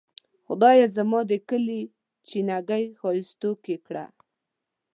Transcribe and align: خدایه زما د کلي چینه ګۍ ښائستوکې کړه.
خدایه 0.45 0.87
زما 0.97 1.19
د 1.31 1.33
کلي 1.49 1.81
چینه 2.27 2.57
ګۍ 2.69 2.85
ښائستوکې 2.99 3.77
کړه. 3.85 4.05